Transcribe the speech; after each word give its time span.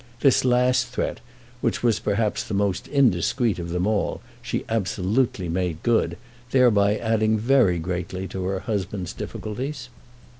This 0.21 0.43
last 0.43 0.87
threat, 0.87 1.19
which 1.61 1.83
was 1.83 1.99
perhaps 1.99 2.41
the 2.43 2.55
most 2.55 2.87
indiscreet 2.87 3.59
of 3.59 3.69
them 3.69 3.85
all, 3.85 4.19
she 4.41 4.65
absolutely 4.67 5.47
made 5.47 5.83
good, 5.83 6.17
thereby 6.49 6.97
adding 6.97 7.37
very 7.37 7.77
greatly 7.77 8.27
to 8.29 8.45
her 8.45 8.61
husband's 8.61 9.13
difficulties. 9.13 9.89